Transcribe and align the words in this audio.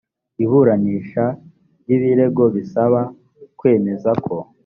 iburanisha 0.43 1.23
ry 1.81 1.89
ibirego 1.95 2.43
bisaba 2.55 3.01
kwemeza 3.59 4.09
ko 4.25 4.35